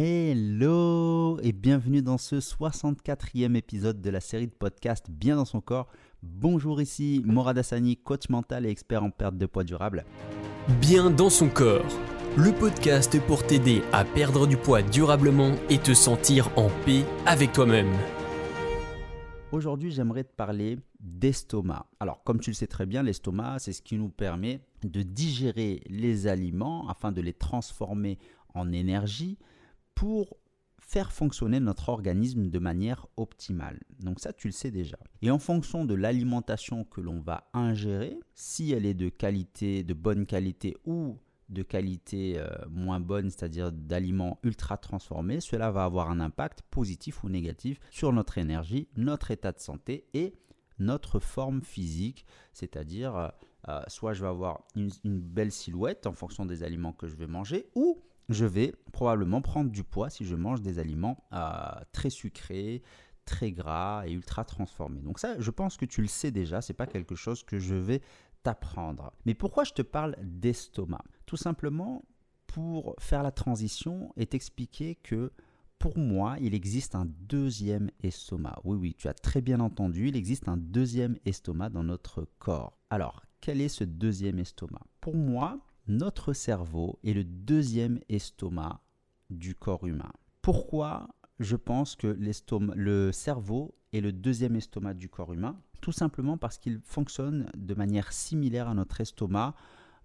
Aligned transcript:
Hello 0.00 1.40
et 1.42 1.50
bienvenue 1.50 2.02
dans 2.02 2.18
ce 2.18 2.36
64e 2.36 3.56
épisode 3.56 4.00
de 4.00 4.10
la 4.10 4.20
série 4.20 4.46
de 4.46 4.52
podcasts 4.52 5.10
Bien 5.10 5.34
dans 5.34 5.44
son 5.44 5.60
corps. 5.60 5.88
Bonjour 6.22 6.80
ici 6.80 7.20
Morad 7.26 7.58
Hassani, 7.58 7.96
coach 7.96 8.28
mental 8.28 8.64
et 8.64 8.68
expert 8.68 9.02
en 9.02 9.10
perte 9.10 9.36
de 9.36 9.46
poids 9.46 9.64
durable. 9.64 10.04
Bien 10.80 11.10
dans 11.10 11.30
son 11.30 11.48
corps, 11.48 11.84
le 12.36 12.52
podcast 12.52 13.20
pour 13.26 13.44
t'aider 13.44 13.82
à 13.92 14.04
perdre 14.04 14.46
du 14.46 14.56
poids 14.56 14.82
durablement 14.82 15.56
et 15.68 15.78
te 15.78 15.94
sentir 15.94 16.48
en 16.56 16.70
paix 16.86 17.04
avec 17.26 17.50
toi-même. 17.50 17.92
Aujourd'hui, 19.50 19.90
j'aimerais 19.90 20.22
te 20.22 20.32
parler 20.32 20.78
d'estomac. 21.00 21.86
Alors, 21.98 22.22
comme 22.22 22.38
tu 22.38 22.50
le 22.50 22.54
sais 22.54 22.68
très 22.68 22.86
bien, 22.86 23.02
l'estomac, 23.02 23.58
c'est 23.58 23.72
ce 23.72 23.82
qui 23.82 23.96
nous 23.96 24.10
permet 24.10 24.60
de 24.84 25.02
digérer 25.02 25.82
les 25.88 26.28
aliments 26.28 26.88
afin 26.88 27.10
de 27.10 27.20
les 27.20 27.32
transformer 27.32 28.20
en 28.54 28.70
énergie 28.70 29.38
pour 29.98 30.36
faire 30.78 31.10
fonctionner 31.10 31.58
notre 31.58 31.88
organisme 31.88 32.50
de 32.50 32.58
manière 32.60 33.08
optimale. 33.16 33.80
Donc 33.98 34.20
ça, 34.20 34.32
tu 34.32 34.46
le 34.46 34.52
sais 34.52 34.70
déjà. 34.70 34.96
Et 35.22 35.30
en 35.32 35.40
fonction 35.40 35.84
de 35.84 35.94
l'alimentation 35.94 36.84
que 36.84 37.00
l'on 37.00 37.20
va 37.20 37.50
ingérer, 37.52 38.16
si 38.36 38.70
elle 38.70 38.86
est 38.86 38.94
de 38.94 39.08
qualité, 39.08 39.82
de 39.82 39.94
bonne 39.94 40.24
qualité 40.24 40.76
ou 40.86 41.18
de 41.48 41.62
qualité 41.62 42.38
euh, 42.38 42.48
moins 42.70 43.00
bonne, 43.00 43.28
c'est-à-dire 43.28 43.72
d'aliments 43.72 44.38
ultra 44.44 44.76
transformés, 44.76 45.40
cela 45.40 45.72
va 45.72 45.82
avoir 45.82 46.10
un 46.10 46.20
impact 46.20 46.62
positif 46.70 47.24
ou 47.24 47.28
négatif 47.28 47.80
sur 47.90 48.12
notre 48.12 48.38
énergie, 48.38 48.86
notre 48.96 49.32
état 49.32 49.50
de 49.50 49.58
santé 49.58 50.06
et 50.14 50.32
notre 50.78 51.18
forme 51.18 51.60
physique, 51.60 52.24
c'est-à-dire 52.52 53.16
euh, 53.16 53.28
euh, 53.68 53.82
soit 53.88 54.12
je 54.12 54.22
vais 54.22 54.28
avoir 54.28 54.62
une, 54.76 54.90
une, 55.02 55.18
belle 55.18 55.50
silhouette 55.50 56.06
en 56.06 56.12
fonction 56.12 56.46
des 56.46 56.62
aliments 56.62 56.92
que 56.92 57.08
je 57.08 57.16
vais 57.16 57.26
manger, 57.26 57.68
ou 57.74 58.00
je 58.28 58.44
vais 58.44 58.74
probablement 58.92 59.40
prendre 59.40 59.70
du 59.70 59.84
poids 59.84 60.10
si 60.10 60.24
je 60.24 60.36
mange 60.36 60.60
des 60.60 60.78
aliments 60.78 61.24
très 61.92 62.10
sucrés, 62.10 62.82
très 63.24 63.52
gras 63.52 64.04
et 64.06 64.12
ultra 64.12 64.44
transformés. 64.44 65.00
Donc 65.00 65.18
ça, 65.18 65.38
je 65.38 65.50
pense 65.50 65.76
que 65.76 65.84
tu 65.84 66.00
le 66.02 66.08
sais 66.08 66.30
déjà, 66.30 66.60
c'est 66.62 66.72
pas 66.72 66.86
quelque 66.86 67.14
chose 67.14 67.42
que 67.42 67.58
je 67.58 67.74
vais 67.74 68.00
t'apprendre. 68.42 69.12
Mais 69.26 69.34
pourquoi 69.34 69.64
je 69.64 69.72
te 69.72 69.82
parle 69.82 70.16
d'estomac? 70.22 71.04
Tout 71.26 71.36
simplement 71.36 72.04
pour 72.46 72.94
faire 72.98 73.22
la 73.22 73.32
transition 73.32 74.12
et 74.16 74.26
t'expliquer 74.26 74.94
que 74.94 75.32
pour 75.78 75.96
moi, 75.98 76.36
il 76.40 76.54
existe 76.54 76.94
un 76.94 77.06
deuxième 77.06 77.90
estomac. 78.02 78.58
Oui, 78.64 78.76
oui, 78.76 78.94
tu 78.98 79.06
as 79.06 79.14
très 79.14 79.40
bien 79.40 79.60
entendu, 79.60 80.08
il 80.08 80.16
existe 80.16 80.48
un 80.48 80.56
deuxième 80.56 81.16
estomac 81.24 81.68
dans 81.68 81.84
notre 81.84 82.26
corps. 82.38 82.78
Alors, 82.90 83.22
quel 83.40 83.60
est 83.60 83.68
ce 83.68 83.84
deuxième 83.84 84.38
estomac? 84.38 84.82
Pour 85.00 85.14
moi, 85.14 85.60
notre 85.88 86.34
cerveau 86.34 86.98
est 87.02 87.14
le 87.14 87.24
deuxième 87.24 87.98
estomac 88.08 88.80
du 89.30 89.54
corps 89.54 89.86
humain. 89.86 90.12
Pourquoi 90.42 91.08
je 91.40 91.56
pense 91.56 91.96
que 91.96 92.06
le 92.06 93.12
cerveau 93.12 93.74
est 93.92 94.00
le 94.00 94.12
deuxième 94.12 94.56
estomac 94.56 94.94
du 94.94 95.08
corps 95.08 95.32
humain? 95.32 95.58
Tout 95.80 95.92
simplement 95.92 96.36
parce 96.36 96.58
qu'il 96.58 96.80
fonctionne 96.80 97.50
de 97.56 97.74
manière 97.74 98.12
similaire 98.12 98.68
à 98.68 98.74
notre 98.74 99.00
estomac 99.00 99.54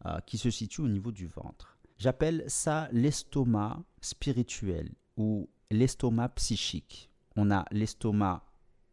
euh, 0.05 0.19
qui 0.25 0.37
se 0.37 0.49
situe 0.49 0.81
au 0.81 0.87
niveau 0.87 1.11
du 1.11 1.27
ventre. 1.27 1.77
J'appelle 1.97 2.43
ça 2.47 2.87
l'estomac 2.91 3.83
spirituel 4.01 4.91
ou 5.17 5.49
l'estomac 5.69 6.29
psychique. 6.29 7.09
On 7.35 7.51
a 7.51 7.65
l'estomac 7.71 8.45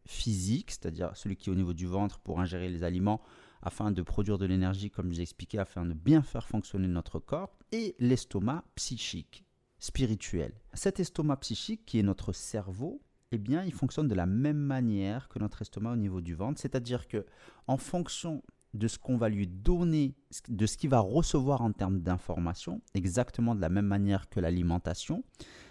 physique, 0.05 0.71
c'est-à-dire 0.71 1.15
celui 1.15 1.35
qui 1.35 1.49
est 1.49 1.53
au 1.53 1.55
niveau 1.55 1.73
du 1.73 1.87
ventre 1.87 2.19
pour 2.19 2.39
ingérer 2.39 2.69
les 2.69 2.83
aliments 2.83 3.21
afin 3.61 3.91
de 3.91 4.01
produire 4.01 4.37
de 4.37 4.45
l'énergie, 4.45 4.89
comme 4.89 5.11
j'ai 5.11 5.21
expliqué, 5.21 5.57
afin 5.57 5.85
de 5.85 5.93
bien 5.93 6.21
faire 6.21 6.47
fonctionner 6.47 6.87
notre 6.87 7.19
corps, 7.19 7.57
et 7.71 7.95
l'estomac 7.99 8.63
psychique, 8.75 9.45
spirituel. 9.79 10.53
Cet 10.73 10.99
estomac 10.99 11.37
psychique, 11.37 11.85
qui 11.85 11.99
est 11.99 12.03
notre 12.03 12.33
cerveau, 12.33 13.01
eh 13.31 13.37
bien, 13.37 13.63
il 13.63 13.73
fonctionne 13.73 14.07
de 14.07 14.15
la 14.15 14.25
même 14.25 14.57
manière 14.57 15.29
que 15.29 15.39
notre 15.39 15.61
estomac 15.61 15.93
au 15.93 15.97
niveau 15.97 16.21
du 16.21 16.35
ventre, 16.35 16.59
c'est-à-dire 16.59 17.07
que 17.07 17.25
en 17.67 17.77
fonction 17.77 18.43
de 18.73 18.87
ce 18.87 18.97
qu'on 18.97 19.17
va 19.17 19.29
lui 19.29 19.47
donner, 19.47 20.15
de 20.47 20.65
ce 20.65 20.77
qu'il 20.77 20.89
va 20.89 20.99
recevoir 20.99 21.61
en 21.61 21.71
termes 21.71 21.99
d'informations, 21.99 22.81
exactement 22.93 23.55
de 23.55 23.61
la 23.61 23.69
même 23.69 23.85
manière 23.85 24.29
que 24.29 24.39
l'alimentation. 24.39 25.23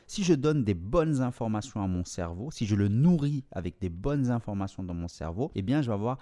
Si 0.06 0.24
je 0.24 0.34
donne 0.34 0.64
des 0.64 0.74
bonnes 0.74 1.20
informations 1.20 1.82
à 1.82 1.86
mon 1.86 2.04
cerveau, 2.04 2.50
si 2.50 2.66
je 2.66 2.74
le 2.74 2.88
nourris 2.88 3.44
avec 3.52 3.80
des 3.80 3.88
bonnes 3.88 4.30
informations 4.30 4.82
dans 4.82 4.94
mon 4.94 5.08
cerveau, 5.08 5.50
eh 5.54 5.62
bien, 5.62 5.82
je 5.82 5.88
vais 5.88 5.94
avoir 5.94 6.18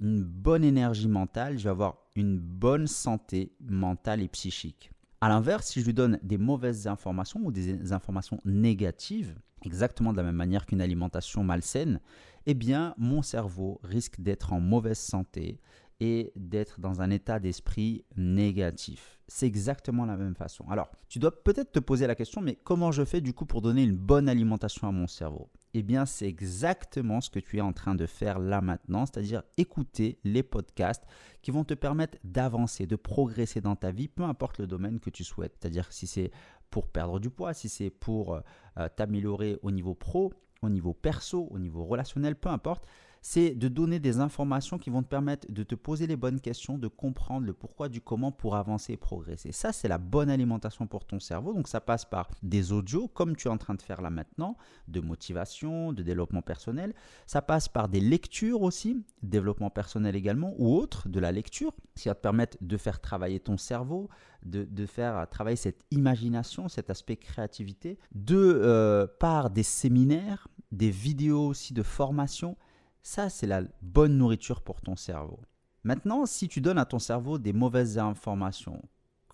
une 0.00 0.22
bonne 0.22 0.64
énergie 0.64 1.08
mentale, 1.08 1.58
je 1.58 1.64
vais 1.64 1.70
avoir 1.70 1.98
une 2.14 2.38
bonne 2.38 2.86
santé 2.86 3.52
mentale 3.60 4.22
et 4.22 4.28
psychique. 4.28 4.90
A 5.20 5.28
l'inverse, 5.28 5.66
si 5.66 5.80
je 5.80 5.86
lui 5.86 5.94
donne 5.94 6.18
des 6.22 6.38
mauvaises 6.38 6.86
informations 6.86 7.40
ou 7.42 7.50
des 7.50 7.92
informations 7.92 8.40
négatives, 8.44 9.34
exactement 9.64 10.12
de 10.12 10.18
la 10.18 10.22
même 10.22 10.36
manière 10.36 10.66
qu'une 10.66 10.80
alimentation 10.80 11.42
malsaine, 11.42 12.00
eh 12.46 12.54
bien 12.54 12.94
mon 12.98 13.22
cerveau 13.22 13.80
risque 13.82 14.20
d'être 14.20 14.52
en 14.52 14.60
mauvaise 14.60 14.98
santé 14.98 15.60
et 16.00 16.32
d'être 16.36 16.80
dans 16.80 17.00
un 17.00 17.10
état 17.10 17.40
d'esprit 17.40 18.04
négatif. 18.16 19.18
C'est 19.26 19.46
exactement 19.46 20.06
la 20.06 20.16
même 20.16 20.36
façon. 20.36 20.64
Alors, 20.70 20.90
tu 21.08 21.18
dois 21.18 21.42
peut-être 21.42 21.72
te 21.72 21.80
poser 21.80 22.06
la 22.06 22.14
question, 22.14 22.40
mais 22.40 22.54
comment 22.54 22.92
je 22.92 23.04
fais 23.04 23.20
du 23.20 23.32
coup 23.32 23.46
pour 23.46 23.62
donner 23.62 23.82
une 23.82 23.96
bonne 23.96 24.28
alimentation 24.28 24.86
à 24.86 24.92
mon 24.92 25.08
cerveau? 25.08 25.50
Eh 25.78 25.82
bien, 25.82 26.06
c'est 26.06 26.26
exactement 26.26 27.20
ce 27.20 27.30
que 27.30 27.38
tu 27.38 27.58
es 27.58 27.60
en 27.60 27.72
train 27.72 27.94
de 27.94 28.06
faire 28.06 28.40
là 28.40 28.60
maintenant, 28.60 29.06
c'est-à-dire 29.06 29.44
écouter 29.56 30.18
les 30.24 30.42
podcasts 30.42 31.04
qui 31.40 31.52
vont 31.52 31.62
te 31.62 31.74
permettre 31.74 32.18
d'avancer, 32.24 32.86
de 32.86 32.96
progresser 32.96 33.60
dans 33.60 33.76
ta 33.76 33.92
vie, 33.92 34.08
peu 34.08 34.24
importe 34.24 34.58
le 34.58 34.66
domaine 34.66 34.98
que 34.98 35.10
tu 35.10 35.22
souhaites. 35.22 35.56
C'est-à-dire 35.60 35.92
si 35.92 36.08
c'est 36.08 36.32
pour 36.70 36.88
perdre 36.88 37.20
du 37.20 37.30
poids, 37.30 37.54
si 37.54 37.68
c'est 37.68 37.90
pour 37.90 38.34
euh, 38.34 38.40
euh, 38.78 38.88
t'améliorer 38.88 39.58
au 39.62 39.70
niveau 39.70 39.94
pro, 39.94 40.32
au 40.62 40.68
niveau 40.68 40.94
perso, 40.94 41.46
au 41.50 41.60
niveau 41.60 41.84
relationnel, 41.84 42.34
peu 42.34 42.48
importe 42.48 42.84
c'est 43.28 43.50
de 43.50 43.68
donner 43.68 43.98
des 43.98 44.20
informations 44.20 44.78
qui 44.78 44.88
vont 44.88 45.02
te 45.02 45.08
permettre 45.08 45.52
de 45.52 45.62
te 45.62 45.74
poser 45.74 46.06
les 46.06 46.16
bonnes 46.16 46.40
questions, 46.40 46.78
de 46.78 46.88
comprendre 46.88 47.44
le 47.46 47.52
pourquoi 47.52 47.90
du 47.90 48.00
comment 48.00 48.32
pour 48.32 48.56
avancer 48.56 48.94
et 48.94 48.96
progresser. 48.96 49.52
Ça, 49.52 49.70
c'est 49.70 49.86
la 49.86 49.98
bonne 49.98 50.30
alimentation 50.30 50.86
pour 50.86 51.04
ton 51.04 51.20
cerveau. 51.20 51.52
Donc, 51.52 51.68
ça 51.68 51.82
passe 51.82 52.06
par 52.06 52.30
des 52.42 52.72
audios, 52.72 53.06
comme 53.06 53.36
tu 53.36 53.48
es 53.48 53.50
en 53.50 53.58
train 53.58 53.74
de 53.74 53.82
faire 53.82 54.00
là 54.00 54.08
maintenant, 54.08 54.56
de 54.88 55.00
motivation, 55.00 55.92
de 55.92 56.02
développement 56.02 56.40
personnel. 56.40 56.94
Ça 57.26 57.42
passe 57.42 57.68
par 57.68 57.90
des 57.90 58.00
lectures 58.00 58.62
aussi, 58.62 59.04
développement 59.22 59.68
personnel 59.68 60.16
également, 60.16 60.54
ou 60.56 60.74
autre, 60.74 61.10
de 61.10 61.20
la 61.20 61.30
lecture, 61.30 61.74
qui 61.96 62.08
va 62.08 62.14
te 62.14 62.22
permettre 62.22 62.56
de 62.62 62.78
faire 62.78 62.98
travailler 62.98 63.40
ton 63.40 63.58
cerveau, 63.58 64.08
de, 64.42 64.86
faire 64.86 65.28
travailler 65.28 65.56
cette 65.56 65.84
imagination, 65.90 66.66
cet 66.68 66.88
aspect 66.88 67.16
créativité, 67.16 67.98
de 68.14 68.36
euh, 68.38 69.06
par 69.20 69.50
des 69.50 69.64
séminaires, 69.64 70.48
des 70.72 70.90
vidéos 70.90 71.46
aussi 71.46 71.74
de 71.74 71.82
formation 71.82 72.56
ça, 73.02 73.30
c'est 73.30 73.46
la 73.46 73.62
bonne 73.82 74.16
nourriture 74.16 74.62
pour 74.62 74.80
ton 74.80 74.96
cerveau. 74.96 75.40
Maintenant, 75.84 76.26
si 76.26 76.48
tu 76.48 76.60
donnes 76.60 76.78
à 76.78 76.84
ton 76.84 76.98
cerveau 76.98 77.38
des 77.38 77.52
mauvaises 77.52 77.98
informations, 77.98 78.82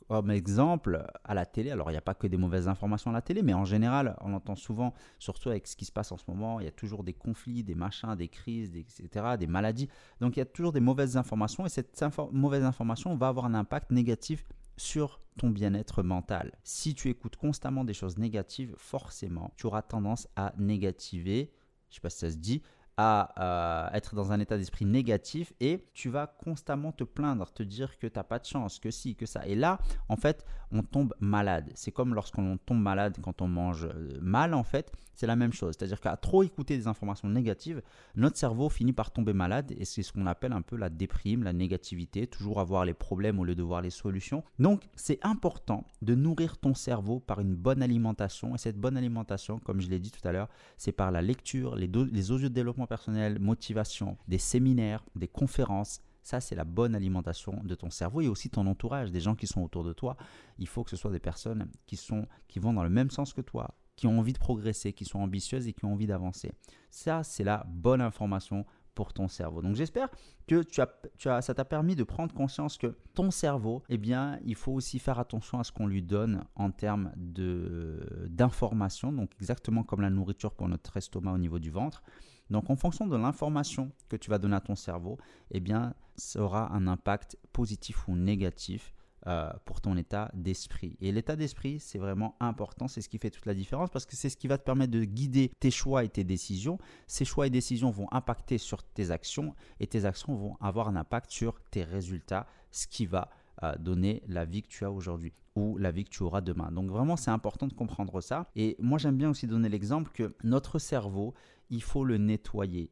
comme 0.08 0.30
exemple 0.30 1.06
à 1.24 1.34
la 1.34 1.46
télé, 1.46 1.70
alors 1.70 1.90
il 1.90 1.94
n'y 1.94 1.98
a 1.98 2.02
pas 2.02 2.14
que 2.14 2.26
des 2.26 2.36
mauvaises 2.36 2.68
informations 2.68 3.10
à 3.10 3.14
la 3.14 3.22
télé, 3.22 3.42
mais 3.42 3.54
en 3.54 3.64
général, 3.64 4.16
on 4.20 4.34
entend 4.34 4.54
souvent, 4.54 4.92
surtout 5.18 5.48
avec 5.48 5.66
ce 5.66 5.76
qui 5.76 5.84
se 5.84 5.92
passe 5.92 6.12
en 6.12 6.16
ce 6.16 6.24
moment, 6.28 6.60
il 6.60 6.64
y 6.64 6.68
a 6.68 6.72
toujours 6.72 7.04
des 7.04 7.14
conflits, 7.14 7.64
des 7.64 7.74
machins, 7.74 8.14
des 8.14 8.28
crises, 8.28 8.76
etc., 8.76 9.36
des 9.38 9.46
maladies. 9.46 9.88
Donc 10.20 10.36
il 10.36 10.40
y 10.40 10.42
a 10.42 10.46
toujours 10.46 10.72
des 10.72 10.80
mauvaises 10.80 11.16
informations 11.16 11.64
et 11.64 11.68
cette 11.68 12.04
mauvaise 12.32 12.64
information 12.64 13.16
va 13.16 13.28
avoir 13.28 13.46
un 13.46 13.54
impact 13.54 13.90
négatif 13.90 14.44
sur 14.76 15.20
ton 15.38 15.50
bien-être 15.50 16.02
mental. 16.02 16.52
Si 16.62 16.94
tu 16.94 17.08
écoutes 17.08 17.36
constamment 17.36 17.84
des 17.84 17.94
choses 17.94 18.18
négatives, 18.18 18.74
forcément, 18.76 19.52
tu 19.56 19.66
auras 19.66 19.82
tendance 19.82 20.28
à 20.36 20.52
négativer, 20.58 21.52
je 21.88 21.92
ne 21.92 21.94
sais 21.94 22.00
pas 22.00 22.10
si 22.10 22.18
ça 22.18 22.30
se 22.30 22.36
dit, 22.36 22.62
à 22.96 23.88
euh, 23.90 23.96
être 23.96 24.14
dans 24.14 24.32
un 24.32 24.40
état 24.40 24.56
d'esprit 24.56 24.84
négatif 24.84 25.52
et 25.60 25.84
tu 25.94 26.08
vas 26.08 26.26
constamment 26.26 26.92
te 26.92 27.04
plaindre, 27.04 27.50
te 27.52 27.62
dire 27.62 27.98
que 27.98 28.06
tu 28.06 28.16
n'as 28.16 28.24
pas 28.24 28.38
de 28.38 28.44
chance, 28.44 28.78
que 28.78 28.90
si, 28.90 29.16
que 29.16 29.26
ça. 29.26 29.46
Et 29.46 29.54
là, 29.54 29.78
en 30.08 30.16
fait, 30.16 30.44
on 30.70 30.82
tombe 30.82 31.14
malade. 31.20 31.70
C'est 31.74 31.92
comme 31.92 32.14
lorsqu'on 32.14 32.56
tombe 32.58 32.80
malade 32.80 33.18
quand 33.22 33.42
on 33.42 33.48
mange 33.48 33.84
euh, 33.84 34.18
mal, 34.20 34.54
en 34.54 34.64
fait, 34.64 34.92
c'est 35.14 35.26
la 35.26 35.36
même 35.36 35.52
chose. 35.52 35.74
C'est-à-dire 35.78 36.00
qu'à 36.00 36.16
trop 36.16 36.42
écouter 36.42 36.76
des 36.76 36.86
informations 36.86 37.28
négatives, 37.28 37.82
notre 38.16 38.36
cerveau 38.36 38.68
finit 38.68 38.92
par 38.92 39.12
tomber 39.12 39.32
malade 39.32 39.72
et 39.76 39.84
c'est 39.84 40.02
ce 40.02 40.12
qu'on 40.12 40.26
appelle 40.26 40.52
un 40.52 40.62
peu 40.62 40.76
la 40.76 40.90
déprime, 40.90 41.44
la 41.44 41.52
négativité, 41.52 42.26
toujours 42.26 42.60
avoir 42.60 42.84
les 42.84 42.94
problèmes 42.94 43.38
au 43.38 43.44
lieu 43.44 43.54
de 43.54 43.62
voir 43.62 43.80
les 43.80 43.90
solutions. 43.90 44.42
Donc, 44.58 44.82
c'est 44.94 45.24
important 45.24 45.86
de 46.02 46.14
nourrir 46.14 46.58
ton 46.58 46.74
cerveau 46.74 47.20
par 47.20 47.40
une 47.40 47.54
bonne 47.54 47.82
alimentation 47.82 48.54
et 48.54 48.58
cette 48.58 48.78
bonne 48.78 48.96
alimentation, 48.96 49.58
comme 49.58 49.80
je 49.80 49.88
l'ai 49.88 49.98
dit 49.98 50.10
tout 50.10 50.26
à 50.26 50.32
l'heure, 50.32 50.48
c'est 50.76 50.92
par 50.92 51.10
la 51.10 51.22
lecture, 51.22 51.76
les, 51.76 51.86
les 51.88 52.30
audios 52.30 52.48
de 52.48 52.54
développement 52.84 52.86
personnel, 52.86 53.38
motivation, 53.38 54.16
des 54.28 54.38
séminaires, 54.38 55.04
des 55.14 55.28
conférences. 55.28 56.00
Ça, 56.22 56.40
c'est 56.40 56.54
la 56.54 56.64
bonne 56.64 56.94
alimentation 56.94 57.60
de 57.64 57.74
ton 57.74 57.90
cerveau 57.90 58.22
et 58.22 58.28
aussi 58.28 58.48
ton 58.48 58.66
entourage, 58.66 59.10
des 59.10 59.20
gens 59.20 59.34
qui 59.34 59.46
sont 59.46 59.62
autour 59.62 59.84
de 59.84 59.92
toi. 59.92 60.16
Il 60.58 60.66
faut 60.66 60.84
que 60.84 60.90
ce 60.90 60.96
soit 60.96 61.10
des 61.10 61.20
personnes 61.20 61.68
qui, 61.86 61.96
sont, 61.96 62.26
qui 62.48 62.58
vont 62.58 62.72
dans 62.72 62.82
le 62.84 62.90
même 62.90 63.10
sens 63.10 63.34
que 63.34 63.42
toi, 63.42 63.74
qui 63.96 64.06
ont 64.06 64.18
envie 64.18 64.32
de 64.32 64.38
progresser, 64.38 64.92
qui 64.92 65.04
sont 65.04 65.20
ambitieuses 65.20 65.66
et 65.66 65.72
qui 65.72 65.84
ont 65.84 65.92
envie 65.92 66.06
d'avancer. 66.06 66.52
Ça, 66.90 67.22
c'est 67.24 67.44
la 67.44 67.64
bonne 67.68 68.00
information 68.00 68.64
pour 68.94 69.12
ton 69.12 69.28
cerveau. 69.28 69.62
Donc 69.62 69.74
j'espère 69.76 70.08
que 70.46 70.62
tu 70.62 70.80
as, 70.80 70.88
tu 71.16 71.28
as, 71.28 71.42
ça 71.42 71.54
t'a 71.54 71.64
permis 71.64 71.96
de 71.96 72.04
prendre 72.04 72.34
conscience 72.34 72.78
que 72.78 72.96
ton 73.14 73.30
cerveau, 73.30 73.82
eh 73.88 73.98
bien, 73.98 74.38
il 74.44 74.54
faut 74.54 74.72
aussi 74.72 74.98
faire 74.98 75.18
attention 75.18 75.58
à 75.58 75.64
ce 75.64 75.72
qu'on 75.72 75.86
lui 75.86 76.02
donne 76.02 76.44
en 76.54 76.70
termes 76.70 77.12
d'informations, 77.16 79.12
donc 79.12 79.30
exactement 79.40 79.82
comme 79.82 80.00
la 80.00 80.10
nourriture 80.10 80.52
pour 80.54 80.68
notre 80.68 80.96
estomac 80.96 81.32
au 81.32 81.38
niveau 81.38 81.58
du 81.58 81.70
ventre. 81.70 82.02
Donc 82.50 82.70
en 82.70 82.76
fonction 82.76 83.06
de 83.06 83.16
l'information 83.16 83.90
que 84.08 84.16
tu 84.16 84.30
vas 84.30 84.38
donner 84.38 84.56
à 84.56 84.60
ton 84.60 84.74
cerveau, 84.74 85.18
eh 85.50 85.60
bien, 85.60 85.94
ça 86.16 86.40
aura 86.40 86.72
un 86.74 86.86
impact 86.86 87.38
positif 87.52 88.06
ou 88.08 88.16
négatif 88.16 88.93
euh, 89.26 89.50
pour 89.64 89.80
ton 89.80 89.96
état 89.96 90.30
d'esprit. 90.34 90.96
Et 91.00 91.10
l'état 91.10 91.34
d'esprit, 91.34 91.80
c'est 91.80 91.98
vraiment 91.98 92.36
important, 92.40 92.88
c'est 92.88 93.00
ce 93.00 93.08
qui 93.08 93.18
fait 93.18 93.30
toute 93.30 93.46
la 93.46 93.54
différence 93.54 93.90
parce 93.90 94.04
que 94.04 94.16
c'est 94.16 94.28
ce 94.28 94.36
qui 94.36 94.48
va 94.48 94.58
te 94.58 94.64
permettre 94.64 94.92
de 94.92 95.04
guider 95.04 95.50
tes 95.60 95.70
choix 95.70 96.04
et 96.04 96.08
tes 96.10 96.24
décisions. 96.24 96.78
Ces 97.06 97.24
choix 97.24 97.46
et 97.46 97.50
décisions 97.50 97.90
vont 97.90 98.06
impacter 98.12 98.58
sur 98.58 98.82
tes 98.82 99.10
actions 99.10 99.54
et 99.80 99.86
tes 99.86 100.04
actions 100.04 100.34
vont 100.34 100.56
avoir 100.60 100.88
un 100.88 100.96
impact 100.96 101.30
sur 101.30 101.58
tes 101.70 101.84
résultats, 101.84 102.46
ce 102.70 102.86
qui 102.86 103.06
va 103.06 103.30
euh, 103.62 103.74
donner 103.78 104.22
la 104.26 104.44
vie 104.44 104.62
que 104.62 104.68
tu 104.68 104.84
as 104.84 104.90
aujourd'hui 104.90 105.32
ou 105.56 105.78
la 105.78 105.90
vie 105.90 106.04
que 106.04 106.10
tu 106.10 106.22
auras 106.22 106.40
demain. 106.40 106.70
Donc 106.70 106.90
vraiment, 106.90 107.16
c'est 107.16 107.30
important 107.30 107.66
de 107.66 107.72
comprendre 107.72 108.20
ça. 108.20 108.50
Et 108.56 108.76
moi, 108.78 108.98
j'aime 108.98 109.16
bien 109.16 109.30
aussi 109.30 109.46
donner 109.46 109.68
l'exemple 109.68 110.10
que 110.12 110.34
notre 110.42 110.78
cerveau, 110.78 111.32
il 111.70 111.82
faut 111.82 112.04
le 112.04 112.18
nettoyer. 112.18 112.90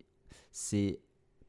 C'est 0.51 1.01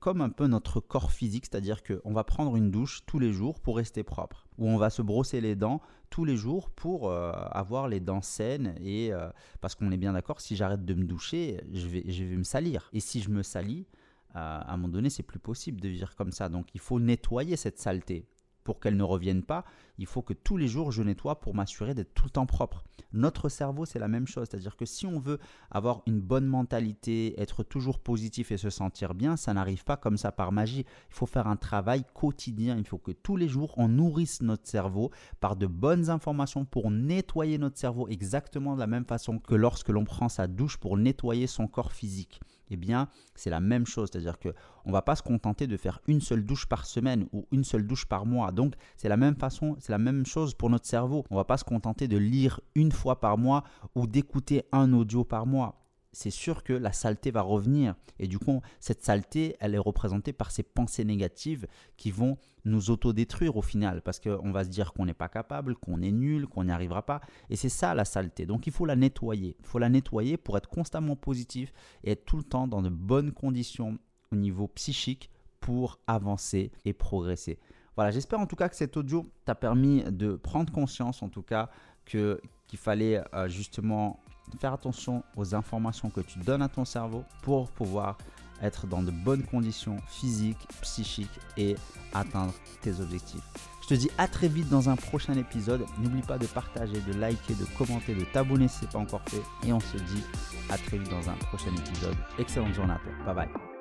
comme 0.03 0.19
un 0.19 0.29
peu 0.29 0.47
notre 0.47 0.81
corps 0.81 1.13
physique, 1.13 1.45
c'est-à-dire 1.49 1.81
qu'on 1.81 2.11
va 2.11 2.25
prendre 2.25 2.57
une 2.57 2.71
douche 2.71 3.05
tous 3.05 3.19
les 3.19 3.31
jours 3.31 3.61
pour 3.61 3.77
rester 3.77 4.03
propre, 4.03 4.49
ou 4.57 4.67
on 4.67 4.75
va 4.75 4.89
se 4.89 5.01
brosser 5.01 5.39
les 5.39 5.55
dents 5.55 5.79
tous 6.09 6.25
les 6.25 6.35
jours 6.35 6.69
pour 6.71 7.09
euh, 7.09 7.31
avoir 7.31 7.87
les 7.87 8.01
dents 8.01 8.21
saines, 8.21 8.75
et 8.81 9.13
euh, 9.13 9.29
parce 9.61 9.75
qu'on 9.75 9.93
est 9.93 9.97
bien 9.97 10.11
d'accord, 10.11 10.41
si 10.41 10.57
j'arrête 10.57 10.83
de 10.83 10.93
me 10.93 11.05
doucher, 11.05 11.61
je 11.71 11.87
vais, 11.87 12.03
je 12.05 12.25
vais 12.25 12.35
me 12.35 12.43
salir. 12.43 12.89
Et 12.91 12.99
si 12.99 13.21
je 13.21 13.29
me 13.29 13.43
salis, 13.43 13.87
euh, 14.35 14.39
à 14.39 14.73
un 14.73 14.75
moment 14.75 14.89
donné, 14.89 15.09
c'est 15.09 15.23
plus 15.23 15.39
possible 15.39 15.79
de 15.79 15.87
vivre 15.87 16.13
comme 16.17 16.33
ça. 16.33 16.49
Donc 16.49 16.67
il 16.73 16.81
faut 16.81 16.99
nettoyer 16.99 17.55
cette 17.55 17.79
saleté 17.79 18.27
pour 18.63 18.79
qu'elle 18.79 18.97
ne 18.97 19.03
revienne 19.03 19.43
pas, 19.43 19.65
il 19.97 20.05
faut 20.05 20.21
que 20.21 20.33
tous 20.33 20.57
les 20.57 20.67
jours 20.67 20.91
je 20.91 21.03
nettoie 21.03 21.39
pour 21.39 21.53
m'assurer 21.53 21.93
d'être 21.93 22.13
tout 22.13 22.25
le 22.25 22.31
temps 22.31 22.45
propre. 22.45 22.83
Notre 23.11 23.47
cerveau, 23.49 23.85
c'est 23.85 23.99
la 23.99 24.07
même 24.07 24.25
chose. 24.25 24.47
C'est-à-dire 24.49 24.75
que 24.75 24.85
si 24.85 25.05
on 25.05 25.19
veut 25.19 25.39
avoir 25.69 26.01
une 26.07 26.19
bonne 26.19 26.47
mentalité, 26.47 27.39
être 27.39 27.63
toujours 27.63 27.99
positif 27.99 28.51
et 28.51 28.57
se 28.57 28.69
sentir 28.69 29.13
bien, 29.13 29.37
ça 29.37 29.53
n'arrive 29.53 29.83
pas 29.83 29.97
comme 29.97 30.17
ça 30.17 30.31
par 30.31 30.51
magie. 30.51 30.85
Il 31.09 31.15
faut 31.15 31.25
faire 31.27 31.47
un 31.47 31.55
travail 31.55 32.03
quotidien. 32.13 32.77
Il 32.77 32.87
faut 32.87 32.97
que 32.97 33.11
tous 33.11 33.37
les 33.37 33.47
jours, 33.47 33.73
on 33.77 33.87
nourrisse 33.87 34.41
notre 34.41 34.67
cerveau 34.67 35.11
par 35.39 35.55
de 35.55 35.67
bonnes 35.67 36.09
informations 36.09 36.65
pour 36.65 36.89
nettoyer 36.89 37.57
notre 37.57 37.77
cerveau 37.77 38.07
exactement 38.07 38.75
de 38.75 38.79
la 38.79 38.87
même 38.87 39.05
façon 39.05 39.37
que 39.37 39.55
lorsque 39.55 39.89
l'on 39.89 40.05
prend 40.05 40.29
sa 40.29 40.47
douche 40.47 40.77
pour 40.77 40.97
nettoyer 40.97 41.47
son 41.47 41.67
corps 41.67 41.91
physique 41.91 42.39
eh 42.69 42.77
bien, 42.77 43.07
c'est 43.35 43.49
la 43.49 43.59
même 43.59 43.85
chose. 43.85 44.09
C'est-à-dire 44.11 44.39
qu'on 44.39 44.53
ne 44.85 44.91
va 44.91 45.01
pas 45.01 45.15
se 45.15 45.23
contenter 45.23 45.67
de 45.67 45.77
faire 45.77 45.99
une 46.07 46.21
seule 46.21 46.45
douche 46.45 46.65
par 46.65 46.85
semaine 46.85 47.27
ou 47.33 47.45
une 47.51 47.63
seule 47.63 47.85
douche 47.85 48.05
par 48.05 48.25
mois. 48.25 48.51
Donc, 48.51 48.75
c'est 48.97 49.09
la 49.09 49.17
même 49.17 49.35
façon, 49.35 49.75
c'est 49.79 49.91
la 49.91 49.97
même 49.97 50.25
chose 50.25 50.53
pour 50.53 50.69
notre 50.69 50.85
cerveau. 50.85 51.23
On 51.29 51.35
ne 51.35 51.39
va 51.39 51.45
pas 51.45 51.57
se 51.57 51.63
contenter 51.63 52.07
de 52.07 52.17
lire 52.17 52.59
une 52.75 52.91
fois 52.91 53.19
par 53.19 53.37
mois 53.37 53.63
ou 53.95 54.07
d'écouter 54.07 54.63
un 54.71 54.93
audio 54.93 55.23
par 55.23 55.45
mois 55.45 55.82
c'est 56.13 56.29
sûr 56.29 56.63
que 56.63 56.73
la 56.73 56.93
saleté 56.93 57.31
va 57.31 57.41
revenir. 57.41 57.95
Et 58.19 58.27
du 58.27 58.39
coup, 58.39 58.61
cette 58.79 59.03
saleté, 59.03 59.55
elle 59.59 59.75
est 59.75 59.79
représentée 59.79 60.31
par 60.31 60.51
ces 60.51 60.63
pensées 60.63 61.03
négatives 61.03 61.67
qui 61.97 62.11
vont 62.11 62.37
nous 62.65 62.91
autodétruire 62.91 63.57
au 63.57 63.61
final. 63.61 64.01
Parce 64.01 64.19
qu'on 64.19 64.51
va 64.51 64.63
se 64.63 64.69
dire 64.69 64.93
qu'on 64.93 65.05
n'est 65.05 65.13
pas 65.13 65.27
capable, 65.27 65.75
qu'on 65.75 66.01
est 66.01 66.11
nul, 66.11 66.47
qu'on 66.47 66.65
n'y 66.65 66.71
arrivera 66.71 67.05
pas. 67.05 67.19
Et 67.49 67.55
c'est 67.55 67.69
ça 67.69 67.93
la 67.93 68.05
saleté. 68.05 68.45
Donc 68.45 68.67
il 68.67 68.73
faut 68.73 68.85
la 68.85 68.95
nettoyer. 68.95 69.57
Il 69.59 69.65
faut 69.65 69.79
la 69.79 69.89
nettoyer 69.89 70.37
pour 70.37 70.55
être 70.57 70.69
constamment 70.69 71.15
positif 71.15 71.73
et 72.03 72.11
être 72.11 72.25
tout 72.25 72.37
le 72.37 72.43
temps 72.43 72.67
dans 72.67 72.81
de 72.81 72.89
bonnes 72.89 73.31
conditions 73.31 73.97
au 74.31 74.35
niveau 74.35 74.67
psychique 74.67 75.29
pour 75.59 75.99
avancer 76.07 76.71
et 76.85 76.93
progresser. 76.93 77.57
Voilà, 77.95 78.11
j'espère 78.11 78.39
en 78.39 78.47
tout 78.47 78.55
cas 78.55 78.69
que 78.69 78.75
cet 78.75 78.97
audio 78.97 79.29
t'a 79.45 79.55
permis 79.55 80.03
de 80.03 80.35
prendre 80.35 80.73
conscience, 80.73 81.21
en 81.21 81.29
tout 81.29 81.43
cas, 81.43 81.69
qu'il 82.05 82.39
fallait 82.75 83.23
euh, 83.33 83.47
justement 83.47 84.22
faire 84.59 84.73
attention 84.73 85.23
aux 85.35 85.55
informations 85.55 86.09
que 86.09 86.21
tu 86.21 86.39
donnes 86.39 86.61
à 86.61 86.69
ton 86.69 86.85
cerveau 86.85 87.23
pour 87.41 87.69
pouvoir 87.71 88.17
être 88.61 88.87
dans 88.87 89.03
de 89.03 89.11
bonnes 89.11 89.43
conditions 89.43 89.97
physiques, 90.07 90.67
psychiques 90.81 91.39
et 91.57 91.75
atteindre 92.13 92.53
tes 92.81 92.99
objectifs. 92.99 93.41
Je 93.83 93.87
te 93.89 93.93
dis 93.95 94.09
à 94.17 94.27
très 94.27 94.47
vite 94.47 94.69
dans 94.69 94.89
un 94.89 94.95
prochain 94.95 95.33
épisode. 95.33 95.85
N'oublie 95.99 96.21
pas 96.21 96.37
de 96.37 96.47
partager, 96.47 97.01
de 97.01 97.13
liker, 97.13 97.53
de 97.55 97.65
commenter, 97.77 98.15
de 98.15 98.23
t'abonner 98.23 98.69
si 98.69 98.79
ce 98.79 98.85
n'est 98.85 98.91
pas 98.91 98.99
encore 98.99 99.23
fait. 99.27 99.41
Et 99.67 99.73
on 99.73 99.79
se 99.79 99.97
dit 99.97 100.23
à 100.69 100.77
très 100.77 100.97
vite 100.97 101.09
dans 101.09 101.29
un 101.29 101.35
prochain 101.35 101.75
épisode. 101.75 102.15
Excellente 102.39 102.73
journée 102.73 102.93
à 102.93 102.99
toi. 102.99 103.33
Bye 103.33 103.47
bye. 103.47 103.72